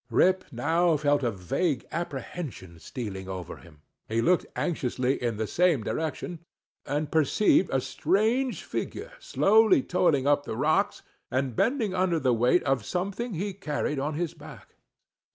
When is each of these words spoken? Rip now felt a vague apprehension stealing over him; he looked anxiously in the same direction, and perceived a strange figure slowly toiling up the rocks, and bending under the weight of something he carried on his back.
Rip 0.09 0.45
now 0.51 0.97
felt 0.97 1.21
a 1.21 1.29
vague 1.29 1.85
apprehension 1.91 2.79
stealing 2.79 3.29
over 3.29 3.57
him; 3.57 3.83
he 4.09 4.19
looked 4.19 4.47
anxiously 4.55 5.21
in 5.21 5.37
the 5.37 5.45
same 5.45 5.83
direction, 5.83 6.39
and 6.87 7.11
perceived 7.11 7.69
a 7.71 7.79
strange 7.79 8.63
figure 8.63 9.11
slowly 9.19 9.83
toiling 9.83 10.25
up 10.25 10.43
the 10.43 10.57
rocks, 10.57 11.03
and 11.29 11.55
bending 11.55 11.93
under 11.93 12.19
the 12.19 12.33
weight 12.33 12.63
of 12.63 12.83
something 12.83 13.35
he 13.35 13.53
carried 13.53 13.99
on 13.99 14.15
his 14.15 14.33
back. 14.33 14.73